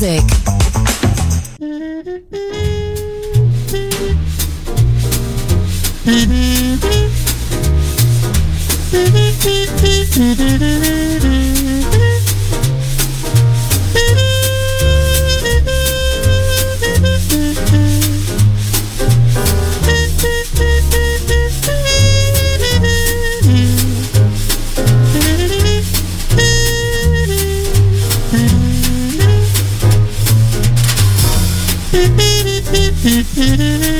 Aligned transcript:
Music. 0.00 0.39
Mm-hmm. 33.60 33.99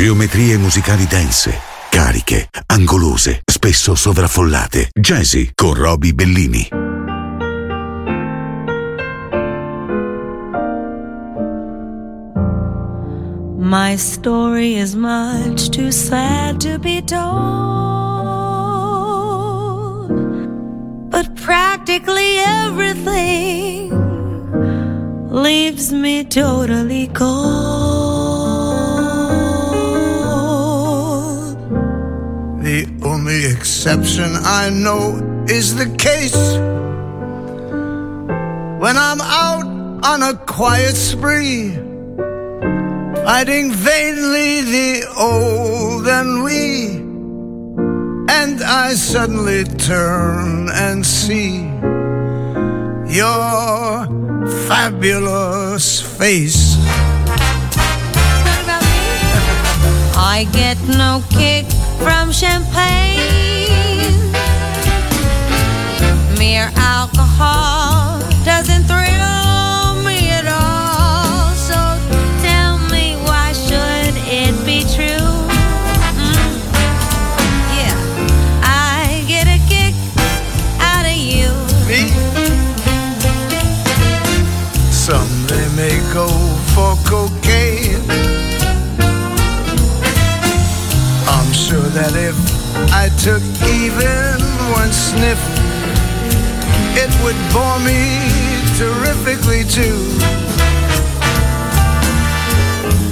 Geometrie 0.00 0.56
musicali 0.56 1.06
dense, 1.06 1.60
cariche, 1.90 2.48
angolose, 2.68 3.42
spesso 3.44 3.94
sovraffollate. 3.94 4.88
Jazzy 4.98 5.50
con 5.54 5.74
Roby 5.74 6.14
Bellini. 6.14 6.68
My 13.58 13.94
story 13.98 14.78
is 14.78 14.94
much 14.94 15.68
too 15.68 15.90
sad 15.90 16.58
to 16.60 16.78
be 16.78 17.02
told. 17.02 17.20
But 21.10 21.34
practically 21.34 22.38
everything 22.38 23.92
leaves 25.28 25.92
me 25.92 26.24
totally 26.24 27.06
cold. 27.08 28.09
Only 33.30 33.46
exception 33.46 34.32
I 34.42 34.70
know 34.70 35.44
is 35.48 35.76
the 35.76 35.88
case 35.96 36.34
when 38.82 38.96
I'm 38.96 39.20
out 39.20 39.66
on 40.04 40.22
a 40.22 40.34
quiet 40.46 40.96
spree, 40.96 41.76
fighting 43.24 43.70
vainly 43.70 44.62
the 44.62 45.06
old 45.16 46.08
and 46.08 46.42
we. 46.42 46.96
And 48.34 48.62
I 48.62 48.94
suddenly 48.94 49.62
turn 49.64 50.68
and 50.72 51.06
see 51.06 51.60
your 53.14 54.06
fabulous 54.66 56.00
face. 56.00 56.76
I 60.22 60.44
get 60.52 60.76
no 60.98 61.22
kick 61.30 61.64
from 61.98 62.30
champagne. 62.30 63.16
Mere 66.38 66.70
alcohol 66.76 68.20
doesn't 68.44 68.84
thrill 68.84 69.19
that 92.00 92.16
if 92.16 92.36
I 92.96 93.12
took 93.20 93.44
even 93.68 94.40
one 94.72 94.90
sniff, 94.90 95.36
it 96.96 97.12
would 97.20 97.36
bore 97.52 97.78
me 97.84 98.00
terrifically 98.80 99.64
too. 99.68 100.00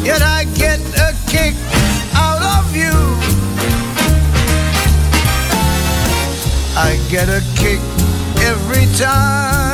Yet 0.03 0.23
I 0.23 0.45
get 0.57 0.81
a 0.97 1.13
kick 1.29 1.55
out 2.17 2.41
of 2.57 2.65
you. 2.75 2.97
I 6.75 6.97
get 7.11 7.29
a 7.29 7.43
kick 7.61 7.81
every 8.41 8.87
time 8.97 9.68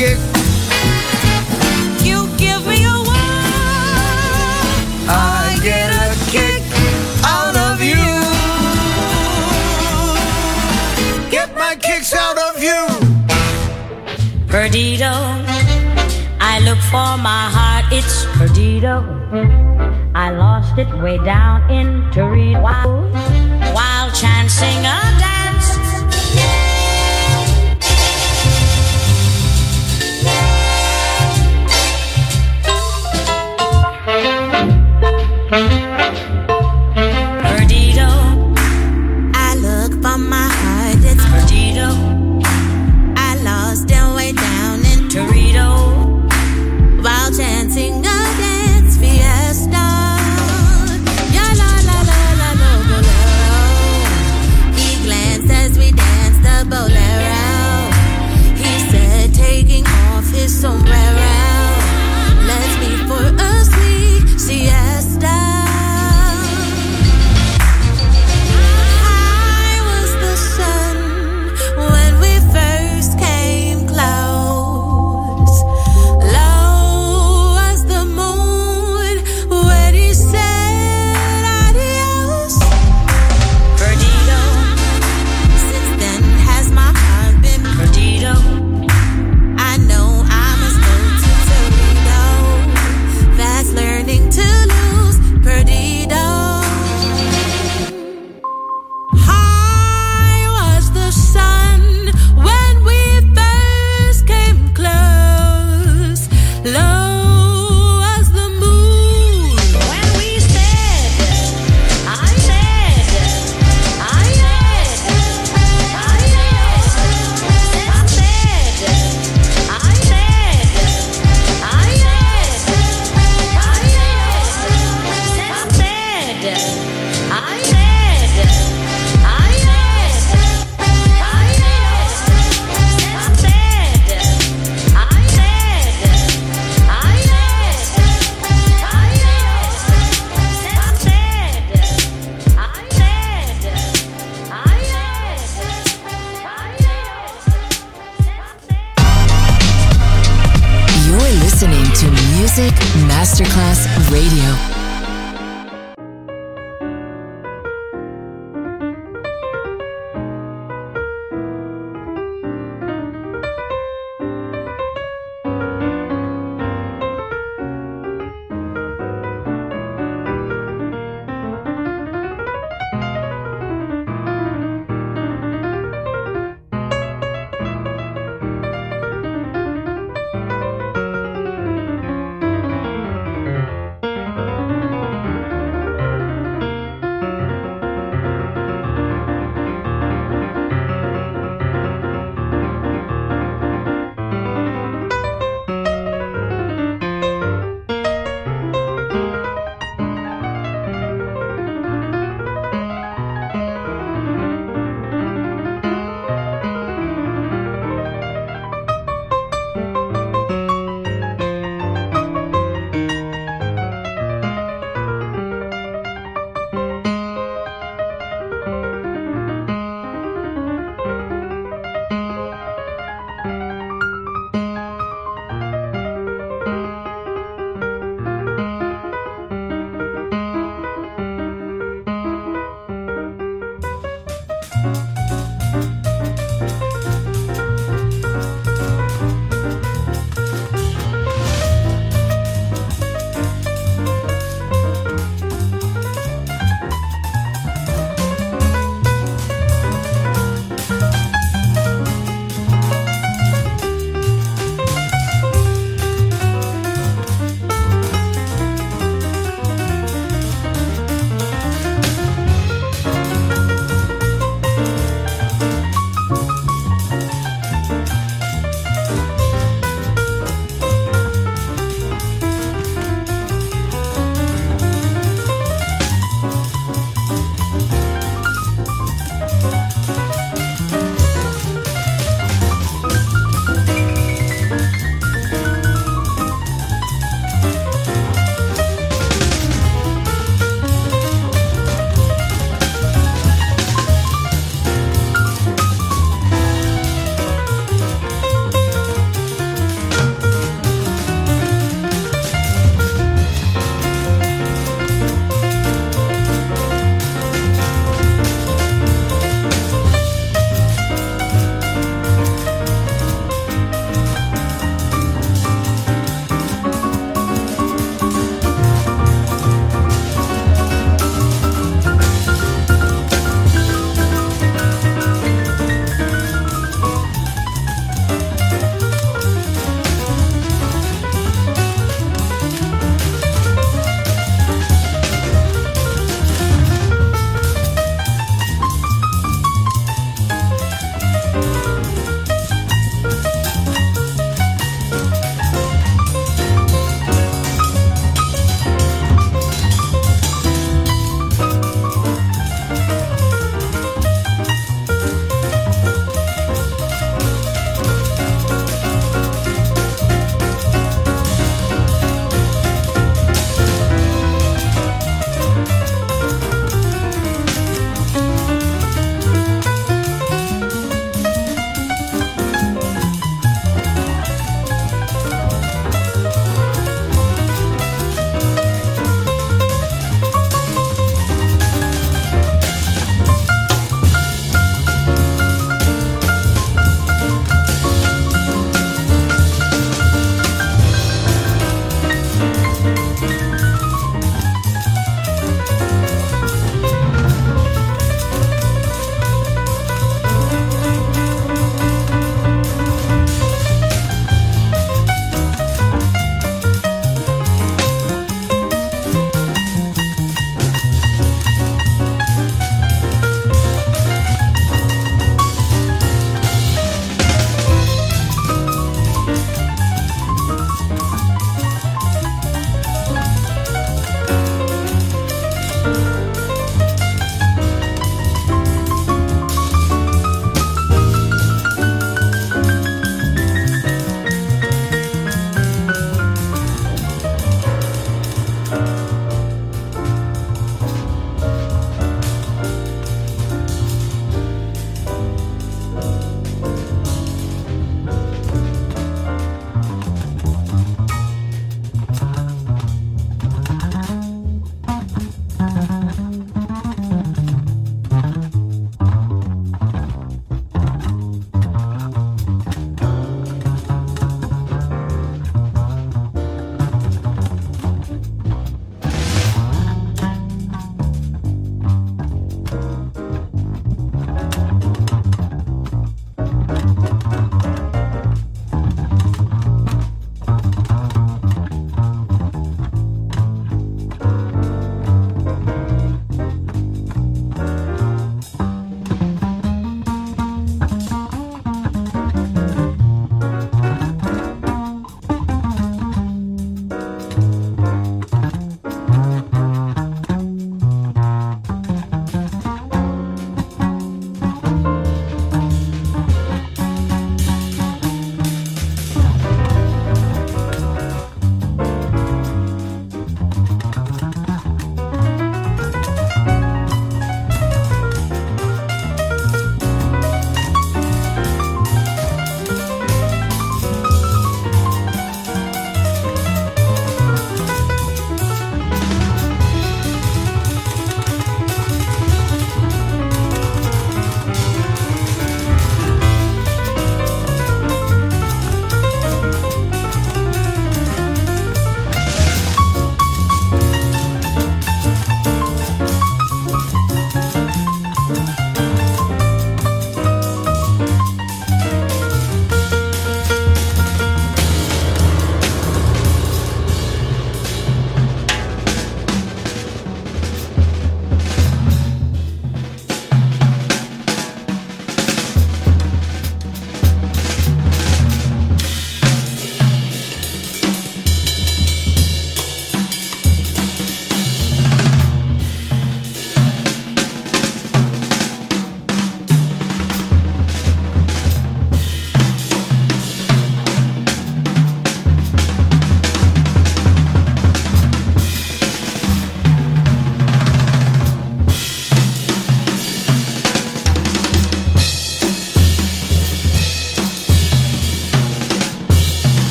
You 0.00 0.16
give 2.38 2.64
me 2.66 2.84
a 2.86 2.96
whirl. 3.04 3.44
I 5.06 5.60
get 5.62 5.92
a 5.92 6.16
kick 6.30 6.62
out 7.22 7.54
of 7.54 7.82
you. 7.82 8.00
Get 11.30 11.54
my 11.54 11.76
kicks 11.76 12.14
out 12.14 12.38
of 12.38 12.62
you. 12.62 12.86
Perdido. 14.48 15.12
I 16.40 16.60
look 16.64 16.78
for 16.78 17.18
my 17.18 17.50
heart, 17.52 17.92
it's 17.92 18.24
perdido. 18.38 19.04
I 20.14 20.30
lost 20.30 20.78
it 20.78 20.88
way 21.02 21.18
down 21.18 21.70
in 21.70 22.10
Torino 22.10 22.62
while, 22.62 23.02
while 23.74 24.10
chancing 24.12 24.82
a 24.86 25.29